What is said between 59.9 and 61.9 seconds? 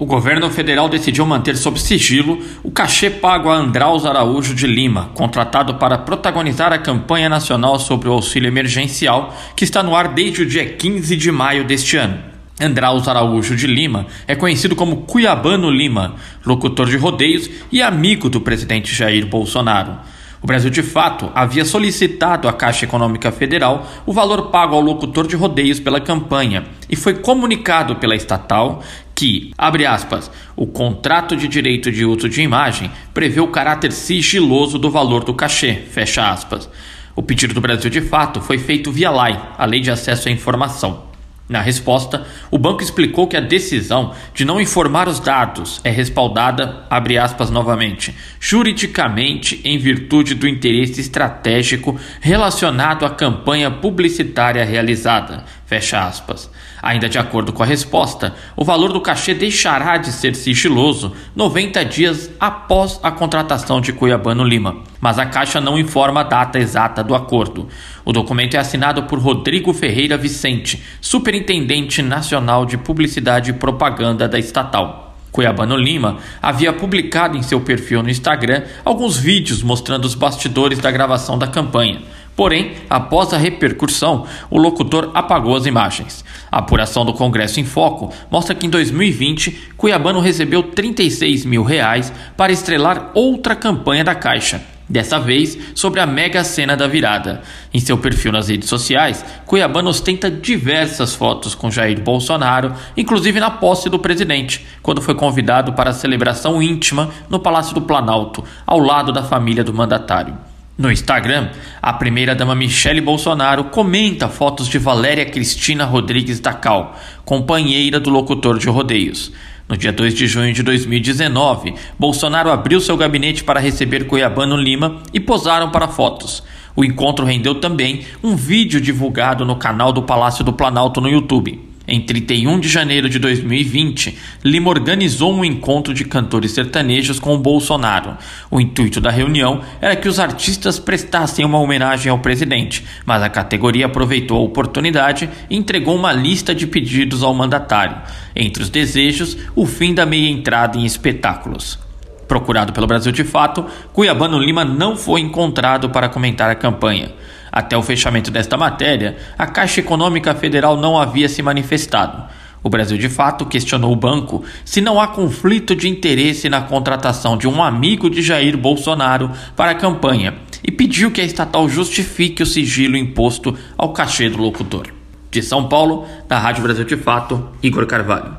de ser sigiloso 90